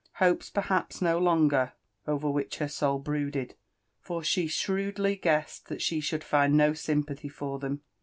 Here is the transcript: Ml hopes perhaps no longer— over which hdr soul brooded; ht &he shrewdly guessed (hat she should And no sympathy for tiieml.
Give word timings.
Ml 0.01 0.17
hopes 0.25 0.49
perhaps 0.49 0.99
no 0.99 1.19
longer— 1.19 1.73
over 2.07 2.27
which 2.27 2.57
hdr 2.57 2.71
soul 2.71 2.97
brooded; 2.97 3.53
ht 4.09 4.25
&he 4.33 4.47
shrewdly 4.47 5.15
guessed 5.15 5.69
(hat 5.69 5.83
she 5.83 5.99
should 5.99 6.25
And 6.31 6.57
no 6.57 6.73
sympathy 6.73 7.29
for 7.29 7.59
tiieml. 7.59 7.81